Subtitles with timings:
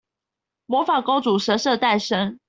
[0.65, 2.39] 魔法公主神聖誕生